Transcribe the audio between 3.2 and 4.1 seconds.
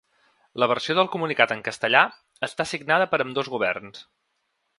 ambdós governs.